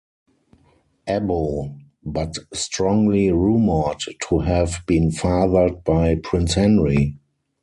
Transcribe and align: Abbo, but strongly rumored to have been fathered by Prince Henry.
Abbo, 1.07 1.79
but 2.03 2.35
strongly 2.55 3.31
rumored 3.31 3.99
to 4.29 4.39
have 4.39 4.81
been 4.87 5.11
fathered 5.11 5.83
by 5.83 6.15
Prince 6.15 6.55
Henry. 6.55 7.19